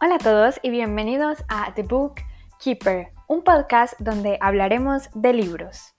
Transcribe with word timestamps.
Hola 0.00 0.14
a 0.14 0.18
todos 0.18 0.60
y 0.62 0.70
bienvenidos 0.70 1.38
a 1.48 1.74
The 1.74 1.82
Book 1.82 2.20
Keeper, 2.60 3.08
un 3.26 3.42
podcast 3.42 3.98
donde 3.98 4.38
hablaremos 4.40 5.08
de 5.12 5.32
libros. 5.32 5.92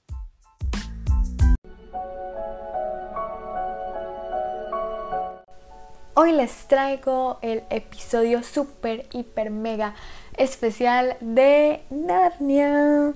Hoy 6.14 6.32
les 6.32 6.66
traigo 6.70 7.40
el 7.42 7.64
episodio 7.70 8.42
super, 8.42 9.06
hiper, 9.12 9.52
mega 9.52 9.96
especial 10.38 11.18
de 11.20 11.84
Narnia. 11.90 13.16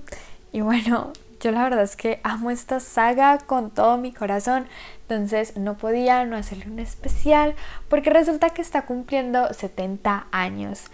Y 0.52 0.60
bueno, 0.60 1.14
yo 1.44 1.52
la 1.52 1.64
verdad 1.64 1.82
es 1.82 1.94
que 1.94 2.20
amo 2.22 2.50
esta 2.50 2.80
saga 2.80 3.36
con 3.36 3.70
todo 3.70 3.98
mi 3.98 4.14
corazón, 4.14 4.66
entonces 5.02 5.58
no 5.58 5.76
podía 5.76 6.24
no 6.24 6.36
hacerle 6.36 6.70
un 6.70 6.78
especial 6.78 7.54
porque 7.90 8.08
resulta 8.08 8.48
que 8.48 8.62
está 8.62 8.86
cumpliendo 8.86 9.52
70 9.52 10.26
años. 10.32 10.84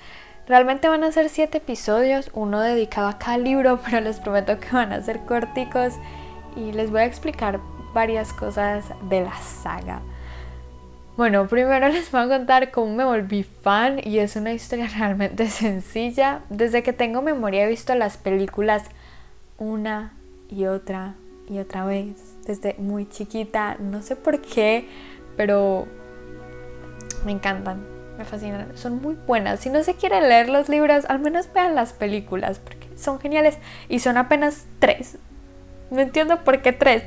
Realmente 0.48 0.88
van 0.88 1.04
a 1.04 1.12
ser 1.12 1.28
7 1.28 1.58
episodios, 1.58 2.32
uno 2.34 2.60
dedicado 2.60 3.06
a 3.06 3.16
cada 3.16 3.38
libro, 3.38 3.78
pero 3.84 4.00
les 4.00 4.18
prometo 4.18 4.58
que 4.58 4.70
van 4.72 4.92
a 4.92 5.00
ser 5.00 5.20
corticos 5.20 5.94
y 6.56 6.72
les 6.72 6.90
voy 6.90 7.02
a 7.02 7.04
explicar 7.04 7.60
varias 7.94 8.32
cosas 8.32 8.86
de 9.08 9.20
la 9.20 9.36
saga. 9.40 10.02
Bueno, 11.16 11.46
primero 11.46 11.88
les 11.90 12.10
voy 12.10 12.22
a 12.22 12.28
contar 12.28 12.72
cómo 12.72 12.92
me 12.92 13.04
volví 13.04 13.44
fan 13.44 14.00
y 14.02 14.18
es 14.18 14.34
una 14.34 14.52
historia 14.52 14.88
realmente 14.98 15.48
sencilla. 15.48 16.40
Desde 16.48 16.82
que 16.82 16.92
tengo 16.92 17.22
memoria 17.22 17.62
he 17.62 17.68
visto 17.68 17.94
las 17.94 18.16
películas 18.16 18.82
una 19.56 20.14
y 20.50 20.66
otra 20.66 21.14
y 21.48 21.58
otra 21.58 21.84
vez 21.84 22.14
desde 22.46 22.74
muy 22.78 23.08
chiquita. 23.08 23.76
No 23.78 24.02
sé 24.02 24.16
por 24.16 24.40
qué, 24.40 24.88
pero 25.36 25.86
me 27.24 27.32
encantan, 27.32 27.84
me 28.18 28.24
fascinan. 28.24 28.76
Son 28.76 29.00
muy 29.00 29.16
buenas. 29.26 29.60
Si 29.60 29.70
no 29.70 29.82
se 29.82 29.94
quieren 29.94 30.28
leer 30.28 30.48
los 30.48 30.68
libros, 30.68 31.04
al 31.08 31.20
menos 31.20 31.52
vean 31.52 31.74
las 31.74 31.92
películas 31.92 32.58
porque 32.58 32.88
son 32.96 33.20
geniales 33.20 33.58
y 33.88 34.00
son 34.00 34.16
apenas 34.16 34.66
tres. 34.78 35.18
No 35.90 36.00
entiendo 36.00 36.44
por 36.44 36.62
qué 36.62 36.72
tres, 36.72 37.02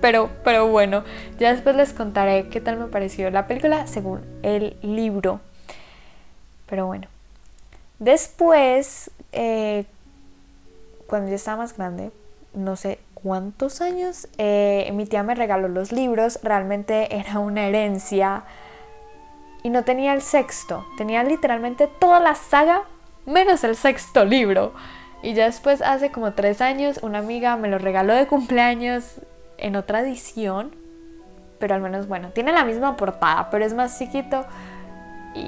pero, 0.00 0.30
pero 0.44 0.68
bueno, 0.68 1.02
ya 1.38 1.52
después 1.52 1.74
les 1.74 1.92
contaré 1.92 2.48
qué 2.48 2.60
tal 2.60 2.78
me 2.78 2.86
pareció 2.86 3.30
la 3.30 3.46
película 3.48 3.86
según 3.86 4.20
el 4.42 4.76
libro. 4.82 5.40
Pero 6.66 6.86
bueno, 6.86 7.08
después, 7.98 9.10
eh, 9.32 9.86
cuando 11.06 11.30
yo 11.30 11.36
estaba 11.36 11.56
más 11.56 11.76
grande, 11.76 12.12
no 12.54 12.76
sé 12.76 12.98
cuántos 13.14 13.80
años, 13.80 14.28
eh, 14.38 14.90
mi 14.94 15.06
tía 15.06 15.22
me 15.22 15.34
regaló 15.34 15.68
los 15.68 15.92
libros, 15.92 16.38
realmente 16.42 17.16
era 17.16 17.38
una 17.38 17.66
herencia 17.66 18.44
y 19.62 19.70
no 19.70 19.84
tenía 19.84 20.14
el 20.14 20.22
sexto, 20.22 20.86
tenía 20.96 21.22
literalmente 21.24 21.88
toda 21.88 22.20
la 22.20 22.34
saga 22.34 22.82
menos 23.26 23.64
el 23.64 23.76
sexto 23.76 24.24
libro. 24.24 24.72
Y 25.22 25.34
ya 25.34 25.46
después, 25.46 25.82
hace 25.82 26.12
como 26.12 26.32
tres 26.34 26.60
años, 26.60 27.00
una 27.02 27.18
amiga 27.18 27.56
me 27.56 27.68
lo 27.68 27.78
regaló 27.78 28.14
de 28.14 28.28
cumpleaños 28.28 29.20
en 29.58 29.74
otra 29.74 30.00
edición, 30.00 30.74
pero 31.58 31.74
al 31.74 31.80
menos 31.80 32.06
bueno, 32.06 32.30
tiene 32.30 32.52
la 32.52 32.64
misma 32.64 32.96
portada, 32.96 33.50
pero 33.50 33.64
es 33.64 33.74
más 33.74 33.98
chiquito 33.98 34.46
y, 35.34 35.40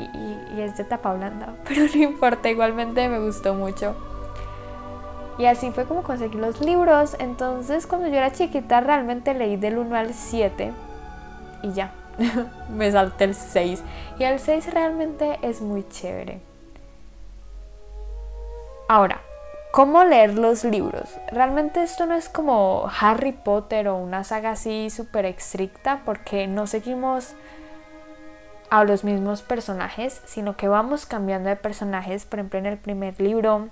y 0.57 0.61
es 0.61 0.77
de 0.77 0.83
tapa 0.85 1.15
blanda, 1.15 1.55
pero 1.69 1.83
no 1.95 2.03
importa, 2.03 2.51
igualmente 2.51 3.09
me 3.09 3.21
gustó 3.21 3.55
mucho. 3.55 4.10
Y 5.41 5.47
así 5.47 5.71
fue 5.71 5.87
como 5.87 6.03
conseguí 6.03 6.37
los 6.37 6.61
libros. 6.61 7.17
Entonces 7.19 7.87
cuando 7.87 8.09
yo 8.09 8.17
era 8.17 8.31
chiquita 8.31 8.83
realmente 8.83 9.33
leí 9.33 9.57
del 9.57 9.79
1 9.79 9.97
al 9.97 10.13
7 10.13 10.71
y 11.63 11.73
ya, 11.73 11.95
me 12.69 12.93
salté 12.93 13.25
el 13.25 13.35
6. 13.35 13.83
Y 14.19 14.25
el 14.25 14.39
6 14.39 14.71
realmente 14.75 15.39
es 15.41 15.63
muy 15.63 15.89
chévere. 15.89 16.43
Ahora, 18.87 19.23
¿cómo 19.73 20.05
leer 20.05 20.35
los 20.35 20.65
libros? 20.65 21.17
Realmente 21.33 21.83
esto 21.83 22.05
no 22.05 22.17
es 22.17 22.29
como 22.29 22.91
Harry 23.01 23.33
Potter 23.33 23.89
o 23.89 23.97
una 23.97 24.25
saga 24.25 24.51
así 24.51 24.91
súper 24.91 25.25
estricta 25.25 26.03
porque 26.05 26.49
no 26.49 26.67
seguimos 26.67 27.35
a 28.69 28.85
los 28.85 29.05
mismos 29.05 29.41
personajes, 29.41 30.21
sino 30.27 30.59
que 30.59 30.69
vamos 30.69 31.07
cambiando 31.07 31.49
de 31.49 31.57
personajes. 31.57 32.27
Por 32.27 32.41
ejemplo, 32.41 32.59
en 32.59 32.67
el 32.67 32.77
primer 32.77 33.19
libro 33.19 33.71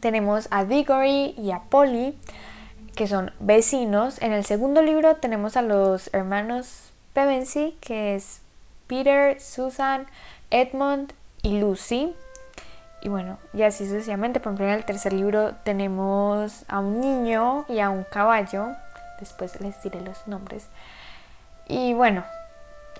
tenemos 0.00 0.48
a 0.50 0.64
Diggory 0.64 1.34
y 1.38 1.50
a 1.50 1.60
Polly, 1.60 2.18
que 2.94 3.06
son 3.06 3.32
vecinos. 3.40 4.20
En 4.22 4.32
el 4.32 4.44
segundo 4.44 4.82
libro 4.82 5.16
tenemos 5.16 5.56
a 5.56 5.62
los 5.62 6.10
hermanos 6.12 6.92
Pevensey, 7.12 7.72
que 7.80 8.14
es 8.14 8.40
Peter, 8.86 9.40
Susan, 9.40 10.06
Edmund 10.50 11.12
y 11.42 11.58
Lucy. 11.58 12.14
Y 13.02 13.08
bueno, 13.08 13.38
y 13.52 13.62
así 13.62 13.86
sucesivamente. 13.86 14.40
Por 14.40 14.52
ejemplo, 14.52 14.66
en 14.66 14.72
el 14.72 14.84
tercer 14.84 15.12
libro 15.12 15.54
tenemos 15.64 16.64
a 16.68 16.80
un 16.80 17.00
niño 17.00 17.64
y 17.68 17.80
a 17.80 17.90
un 17.90 18.04
caballo. 18.04 18.68
Después 19.20 19.60
les 19.60 19.80
diré 19.82 20.00
los 20.00 20.26
nombres. 20.26 20.68
Y 21.68 21.94
bueno, 21.94 22.24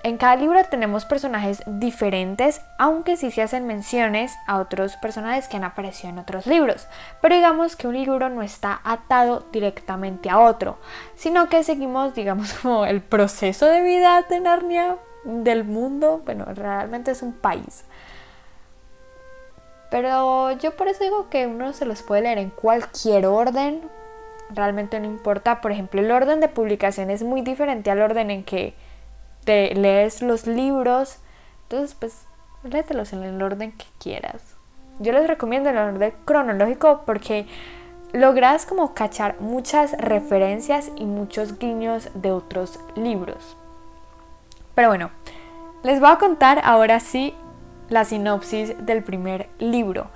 en 0.02 0.18
cada 0.18 0.36
libro 0.36 0.62
tenemos 0.64 1.04
personajes 1.04 1.62
diferentes, 1.66 2.60
aunque 2.78 3.16
sí 3.16 3.30
se 3.30 3.42
hacen 3.42 3.66
menciones 3.66 4.34
a 4.46 4.58
otros 4.58 4.96
personajes 4.96 5.48
que 5.48 5.56
han 5.56 5.64
aparecido 5.64 6.10
en 6.10 6.18
otros 6.18 6.46
libros. 6.46 6.86
Pero 7.20 7.34
digamos 7.34 7.76
que 7.76 7.88
un 7.88 7.94
libro 7.94 8.28
no 8.28 8.42
está 8.42 8.80
atado 8.84 9.46
directamente 9.52 10.30
a 10.30 10.38
otro, 10.38 10.78
sino 11.14 11.48
que 11.48 11.62
seguimos, 11.62 12.14
digamos, 12.14 12.52
como 12.62 12.86
el 12.86 13.02
proceso 13.02 13.66
de 13.66 13.82
vida 13.82 14.22
de 14.22 14.40
Narnia, 14.40 14.96
del 15.24 15.64
mundo. 15.64 16.22
Bueno, 16.24 16.46
realmente 16.54 17.10
es 17.10 17.22
un 17.22 17.32
país. 17.32 17.84
Pero 19.90 20.52
yo 20.52 20.76
por 20.76 20.88
eso 20.88 21.04
digo 21.04 21.28
que 21.30 21.46
uno 21.46 21.72
se 21.72 21.86
los 21.86 22.02
puede 22.02 22.22
leer 22.22 22.38
en 22.38 22.50
cualquier 22.50 23.26
orden. 23.26 23.82
Realmente 24.50 25.00
no 25.00 25.06
importa. 25.06 25.60
Por 25.60 25.72
ejemplo, 25.72 26.00
el 26.00 26.10
orden 26.10 26.40
de 26.40 26.48
publicación 26.48 27.10
es 27.10 27.22
muy 27.22 27.40
diferente 27.42 27.90
al 27.90 28.02
orden 28.02 28.30
en 28.30 28.44
que 28.44 28.74
te 29.46 29.74
lees 29.74 30.20
los 30.20 30.46
libros, 30.46 31.18
entonces 31.62 31.96
pues 31.98 32.26
léetelos 32.64 33.12
en 33.12 33.22
el 33.22 33.40
orden 33.40 33.72
que 33.72 33.86
quieras. 33.98 34.42
Yo 34.98 35.12
les 35.12 35.26
recomiendo 35.26 35.70
el 35.70 35.78
orden 35.78 36.12
cronológico 36.24 37.02
porque 37.06 37.46
logras 38.12 38.66
como 38.66 38.92
cachar 38.92 39.40
muchas 39.40 39.92
referencias 39.92 40.90
y 40.96 41.04
muchos 41.04 41.58
guiños 41.58 42.10
de 42.14 42.32
otros 42.32 42.80
libros. 42.96 43.56
Pero 44.74 44.88
bueno, 44.88 45.10
les 45.84 46.00
voy 46.00 46.10
a 46.10 46.18
contar 46.18 46.60
ahora 46.64 46.98
sí 46.98 47.32
la 47.88 48.04
sinopsis 48.04 48.74
del 48.84 49.04
primer 49.04 49.48
libro. 49.58 50.08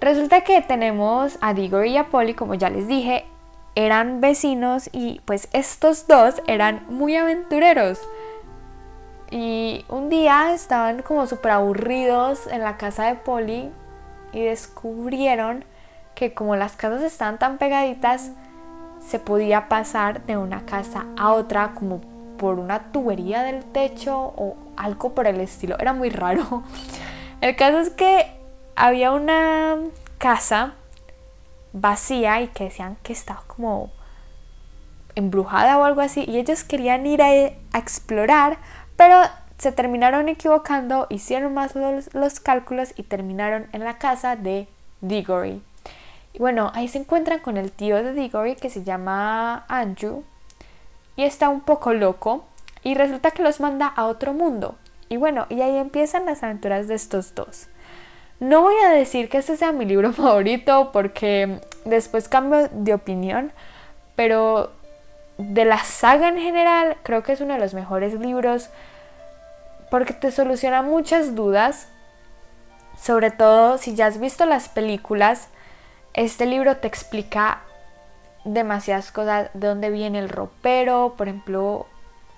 Resulta 0.00 0.42
que 0.42 0.62
tenemos 0.62 1.36
a 1.40 1.52
Digor 1.52 1.86
y 1.86 1.96
a 1.96 2.06
Polly, 2.06 2.34
como 2.34 2.54
ya 2.54 2.70
les 2.70 2.86
dije, 2.86 3.26
eran 3.74 4.20
vecinos 4.20 4.88
y 4.92 5.20
pues 5.24 5.48
estos 5.52 6.06
dos 6.06 6.42
eran 6.46 6.84
muy 6.88 7.16
aventureros. 7.16 8.00
Y 9.30 9.84
un 9.88 10.08
día 10.08 10.52
estaban 10.52 11.02
como 11.02 11.26
súper 11.26 11.52
aburridos 11.52 12.46
en 12.48 12.62
la 12.62 12.76
casa 12.76 13.06
de 13.06 13.14
Polly 13.14 13.70
y 14.32 14.42
descubrieron 14.42 15.64
que 16.14 16.34
como 16.34 16.56
las 16.56 16.76
casas 16.76 17.02
estaban 17.02 17.38
tan 17.38 17.58
pegaditas, 17.58 18.32
se 19.00 19.18
podía 19.18 19.68
pasar 19.68 20.26
de 20.26 20.36
una 20.36 20.66
casa 20.66 21.06
a 21.16 21.32
otra 21.32 21.72
como 21.74 22.00
por 22.36 22.58
una 22.58 22.90
tubería 22.92 23.42
del 23.42 23.64
techo 23.64 24.16
o 24.36 24.56
algo 24.76 25.14
por 25.14 25.26
el 25.26 25.40
estilo. 25.40 25.76
Era 25.78 25.92
muy 25.92 26.10
raro. 26.10 26.62
El 27.40 27.56
caso 27.56 27.78
es 27.78 27.90
que 27.90 28.32
había 28.76 29.12
una 29.12 29.76
casa 30.18 30.74
vacía 31.72 32.40
y 32.42 32.48
que 32.48 32.64
decían 32.64 32.96
que 33.02 33.12
estaba 33.12 33.42
como 33.46 33.90
embrujada 35.14 35.78
o 35.78 35.84
algo 35.84 36.00
así 36.00 36.24
y 36.26 36.38
ellos 36.38 36.64
querían 36.64 37.06
ir 37.06 37.22
a, 37.22 37.28
a 37.28 37.78
explorar 37.78 38.58
pero 39.00 39.22
se 39.56 39.72
terminaron 39.72 40.28
equivocando, 40.28 41.06
hicieron 41.08 41.54
más 41.54 41.74
los, 41.74 42.40
cálculos 42.40 42.92
y 42.98 43.02
terminaron 43.02 43.66
en 43.72 43.82
la 43.82 43.96
casa 43.96 44.36
de 44.36 44.68
Diggory. 45.00 45.62
Y 46.34 46.38
bueno, 46.38 46.70
ahí 46.74 46.86
se 46.86 46.98
encuentran 46.98 47.38
con 47.38 47.56
el 47.56 47.72
tío 47.72 47.96
de 48.04 48.12
Diggory 48.12 48.56
que 48.56 48.68
se 48.68 48.84
llama 48.84 49.64
Andrew 49.68 50.22
y 51.16 51.22
está 51.22 51.48
un 51.48 51.62
poco 51.62 51.94
loco 51.94 52.44
y 52.82 52.94
resulta 52.94 53.30
que 53.30 53.42
los 53.42 53.58
manda 53.58 53.86
a 53.86 54.04
otro 54.04 54.34
mundo. 54.34 54.76
Y 55.08 55.16
bueno, 55.16 55.46
y 55.48 55.62
ahí 55.62 55.78
empiezan 55.78 56.26
las 56.26 56.42
aventuras 56.42 56.86
de 56.86 56.96
estos 56.96 57.34
dos. 57.34 57.68
No 58.38 58.60
voy 58.60 58.74
a 58.84 58.90
decir 58.90 59.30
que 59.30 59.38
este 59.38 59.56
sea 59.56 59.72
mi 59.72 59.86
libro 59.86 60.12
favorito 60.12 60.90
porque 60.92 61.62
después 61.86 62.28
cambio 62.28 62.68
de 62.70 62.92
opinión, 62.92 63.50
pero 64.14 64.72
de 65.38 65.64
la 65.64 65.78
saga 65.84 66.28
en 66.28 66.36
general 66.36 66.98
creo 67.02 67.22
que 67.22 67.32
es 67.32 67.40
uno 67.40 67.54
de 67.54 67.60
los 67.60 67.72
mejores 67.72 68.12
libros 68.12 68.68
porque 69.90 70.12
te 70.12 70.30
soluciona 70.30 70.82
muchas 70.82 71.34
dudas, 71.34 71.88
sobre 72.98 73.30
todo 73.30 73.78
si 73.78 73.94
ya 73.94 74.06
has 74.06 74.18
visto 74.18 74.46
las 74.46 74.68
películas, 74.68 75.48
este 76.14 76.46
libro 76.46 76.76
te 76.76 76.88
explica 76.88 77.62
demasiadas 78.44 79.12
cosas, 79.12 79.50
de 79.54 79.68
dónde 79.68 79.90
viene 79.90 80.18
el 80.18 80.28
ropero, 80.28 81.14
por 81.16 81.28
ejemplo, 81.28 81.86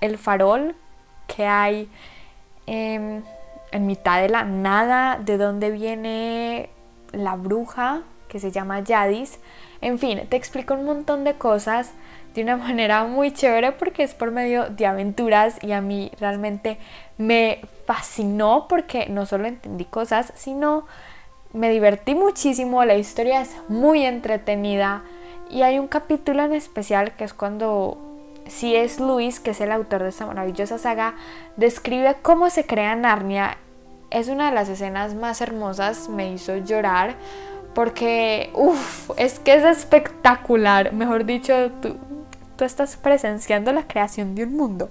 el 0.01 0.19
farol 0.19 0.75
que 1.27 1.47
hay 1.47 1.89
em, 2.67 3.23
en 3.71 3.87
mitad 3.87 4.21
de 4.21 4.29
la 4.29 4.45
nada 4.45 5.19
de 5.19 5.39
dónde 5.39 5.71
viene 5.71 6.71
la 7.13 7.37
bruja 7.37 8.03
que 8.33 8.41
se 8.41 8.51
llama 8.51 8.81
Yadis. 8.81 9.39
En 9.83 9.99
fin, 9.99 10.23
te 10.31 10.37
explico 10.37 10.73
un 10.73 10.87
montón 10.87 11.23
de 11.23 11.35
cosas 11.35 11.93
de 12.35 12.43
una 12.43 12.57
manera 12.69 13.05
muy 13.05 13.31
chévere 13.31 13.73
porque 13.73 14.03
es 14.03 14.15
por 14.15 14.31
medio 14.31 14.71
de 14.71 14.87
aventuras 14.87 15.63
y 15.63 15.73
a 15.73 15.83
mí 15.83 16.11
realmente 16.19 16.79
me 17.19 17.61
fascinó 17.87 18.67
porque 18.69 19.07
no 19.11 19.27
solo 19.27 19.47
entendí 19.47 19.85
cosas, 19.85 20.33
sino 20.35 20.87
me 21.53 21.71
divertí 21.71 22.15
muchísimo, 22.15 22.83
la 22.87 22.97
historia 22.97 23.43
es 23.43 23.55
muy 23.69 24.07
entretenida 24.07 25.03
y 25.51 25.61
hay 25.61 25.79
un 25.79 25.87
capítulo 25.87 26.43
en 26.43 26.55
especial 26.55 27.15
que 27.15 27.25
es 27.25 27.35
cuando 27.35 27.99
si 28.49 28.75
es 28.75 28.99
Luis, 28.99 29.41
que 29.41 29.51
es 29.51 29.61
el 29.61 29.71
autor 29.71 30.03
de 30.03 30.09
esta 30.09 30.25
maravillosa 30.25 30.79
saga, 30.79 31.15
describe 31.57 32.17
cómo 32.23 32.49
se 32.49 32.65
crea 32.65 32.97
Narnia. 32.97 33.59
Es 34.11 34.29
una 34.29 34.49
de 34.49 34.55
las 34.55 34.69
escenas 34.71 35.15
más 35.15 35.41
hermosas, 35.43 36.09
me 36.09 36.33
hizo 36.33 36.57
llorar 36.57 37.15
porque, 37.75 38.51
uff, 38.55 39.11
es 39.17 39.39
que 39.39 39.55
es 39.55 39.65
espectacular. 39.65 40.93
Mejor 40.93 41.25
dicho, 41.25 41.71
tú, 41.81 41.97
tú 42.57 42.65
estás 42.65 42.97
presenciando 42.97 43.73
la 43.73 43.87
creación 43.87 44.35
de 44.35 44.45
un 44.45 44.57
mundo. 44.57 44.91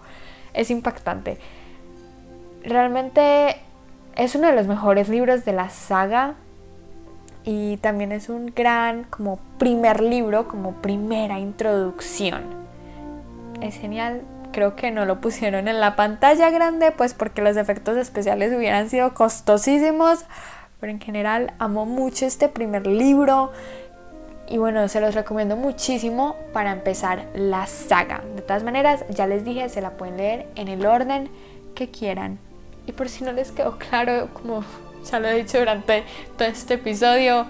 Es 0.54 0.72
impactante. 0.72 1.38
Realmente 2.64 3.58
es 4.16 4.36
uno 4.36 4.48
de 4.48 4.54
los 4.54 4.68
mejores 4.68 5.10
libros 5.10 5.46
de 5.46 5.54
la 5.54 5.70
saga 5.70 6.36
y 7.44 7.78
también 7.78 8.12
es 8.12 8.30
un 8.30 8.54
gran 8.56 9.06
como 9.06 9.40
primer 9.58 10.02
libro, 10.02 10.48
como 10.48 10.74
primera 10.74 11.40
introducción. 11.40 12.44
Es 13.62 13.76
genial. 13.78 14.22
Creo 14.52 14.76
que 14.76 14.92
no 14.92 15.06
lo 15.06 15.22
pusieron 15.22 15.68
en 15.68 15.80
la 15.80 15.96
pantalla 15.96 16.50
grande, 16.50 16.92
pues 16.92 17.14
porque 17.14 17.42
los 17.42 17.56
efectos 17.56 17.98
especiales 17.98 18.54
hubieran 18.54 18.90
sido 18.90 19.14
costosísimos. 19.14 20.26
Pero 20.82 20.92
en 20.92 21.00
general 21.00 21.54
amo 21.60 21.86
mucho 21.86 22.26
este 22.26 22.50
primer 22.50 22.86
libro. 22.86 23.54
Y 24.50 24.58
bueno, 24.58 24.86
se 24.90 25.00
los 25.00 25.16
recomiendo 25.16 25.56
muchísimo 25.56 26.36
para 26.52 26.74
empezar 26.74 27.28
la 27.34 27.68
saga. 27.68 28.22
De 28.36 28.42
todas 28.42 28.64
maneras, 28.64 29.06
ya 29.08 29.26
les 29.28 29.46
dije, 29.46 29.70
se 29.70 29.80
la 29.80 29.92
pueden 29.92 30.18
leer 30.18 30.48
en 30.56 30.68
el 30.68 30.86
orden 30.86 31.30
que 31.76 31.90
quieran. 31.90 32.40
Y 32.86 32.92
por 32.92 33.08
si 33.08 33.24
no 33.24 33.32
les 33.32 33.52
quedó 33.52 33.78
claro, 33.78 34.28
como 34.34 34.66
ya 35.10 35.20
lo 35.20 35.30
he 35.30 35.36
dicho 35.36 35.60
durante 35.60 36.04
todo 36.38 36.48
este 36.50 36.74
episodio, 36.74 37.46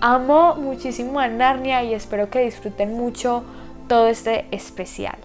amo 0.00 0.54
muchísimo 0.54 1.18
a 1.18 1.26
Narnia 1.26 1.82
y 1.82 1.94
espero 1.94 2.30
que 2.30 2.40
disfruten 2.40 2.94
mucho 2.94 3.42
todo 3.88 4.06
este 4.06 4.46
especial. 4.50 5.16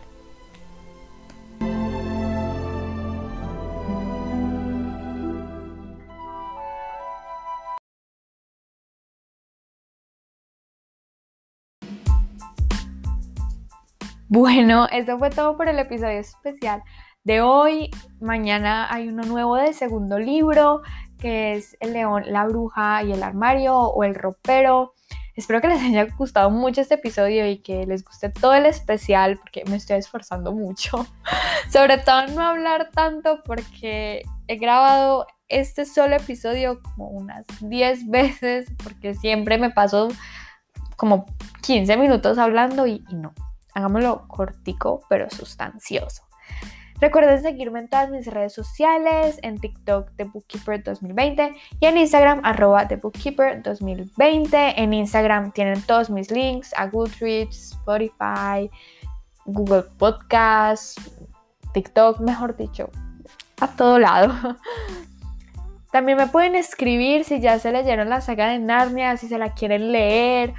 Bueno, 14.32 14.88
esto 14.92 15.18
fue 15.18 15.32
todo 15.32 15.58
por 15.58 15.70
el 15.70 15.80
episodio 15.80 16.20
especial 16.20 16.84
de 17.24 17.42
hoy. 17.42 17.90
Mañana 18.22 18.88
hay 18.94 19.08
uno 19.08 19.24
nuevo 19.24 19.56
de 19.56 19.74
segundo 19.74 20.20
libro, 20.20 20.84
que 21.18 21.54
es 21.54 21.76
El 21.80 21.94
león, 21.94 22.26
la 22.28 22.46
bruja 22.46 23.02
y 23.02 23.12
el 23.12 23.24
armario 23.24 23.76
o 23.76 24.04
el 24.04 24.14
ropero. 24.14 24.94
Espero 25.34 25.62
que 25.62 25.70
les 25.70 25.82
haya 25.82 26.06
gustado 26.16 26.52
mucho 26.52 26.82
este 26.82 26.94
episodio 26.94 27.50
y 27.50 27.64
que 27.64 27.88
les 27.88 28.04
guste 28.04 28.30
todo 28.30 28.54
el 28.54 28.68
especial 28.68 29.40
porque 29.40 29.64
me 29.66 29.78
estoy 29.78 29.98
esforzando 29.98 30.52
mucho. 30.52 31.08
Sobre 31.72 31.98
todo 31.98 32.28
no 32.28 32.44
hablar 32.44 32.92
tanto 32.94 33.42
porque 33.44 34.22
he 34.48 34.58
grabado 34.58 35.26
este 35.48 35.88
solo 35.88 36.18
episodio 36.18 36.84
como 36.84 37.08
unas 37.08 37.48
10 37.62 38.08
veces 38.08 38.72
porque 38.84 39.16
siempre 39.16 39.58
me 39.58 39.72
paso 39.72 40.10
como 40.98 41.26
15 41.64 41.98
minutos 41.98 42.38
hablando 42.38 42.86
y, 42.86 43.04
y 43.10 43.16
no, 43.16 43.34
hagámoslo 43.80 44.28
cortico 44.28 45.02
pero 45.10 45.30
sustancioso. 45.30 46.24
Recuerden 47.02 47.42
seguirme 47.42 47.80
en 47.80 47.88
todas 47.88 48.10
mis 48.10 48.28
redes 48.28 48.54
sociales, 48.54 49.40
en 49.42 49.58
TikTok 49.58 50.12
de 50.12 50.26
Bookkeeper 50.26 50.84
2020 50.84 51.56
y 51.80 51.86
en 51.86 51.98
Instagram 51.98 52.42
arroba 52.44 52.90
The 52.90 52.98
Bookkeeper 52.98 53.64
2020. 53.64 54.82
En 54.82 54.94
Instagram 54.94 55.54
tienen 55.54 55.82
todos 55.84 56.10
mis 56.10 56.30
links 56.30 56.74
a 56.76 56.88
Goodreads, 56.88 57.72
Spotify, 57.72 58.70
Google 59.46 59.84
Podcast, 59.98 61.00
TikTok, 61.74 62.20
mejor 62.20 62.58
dicho, 62.58 62.90
a 63.62 63.68
todo 63.68 63.98
lado. 63.98 64.34
También 65.94 66.18
me 66.18 66.28
pueden 66.28 66.56
escribir 66.56 67.24
si 67.24 67.40
ya 67.40 67.60
se 67.60 67.72
leyeron 67.72 68.10
la 68.10 68.20
saga 68.20 68.50
de 68.50 68.60
Narnia, 68.60 69.16
si 69.16 69.30
se 69.30 69.38
la 69.38 69.54
quieren 69.54 69.94
leer 69.94 70.54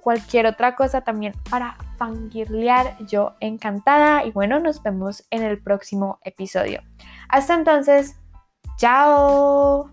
cualquier 0.00 0.46
otra 0.46 0.76
cosa 0.76 1.00
también 1.00 1.32
para 1.50 1.76
fangirlear, 1.96 2.96
yo 3.06 3.34
encantada. 3.40 4.24
Y 4.24 4.32
bueno, 4.32 4.60
nos 4.60 4.82
vemos 4.82 5.26
en 5.30 5.42
el 5.42 5.62
próximo 5.62 6.18
episodio. 6.24 6.82
Hasta 7.28 7.54
entonces, 7.54 8.16
chao. 8.76 9.90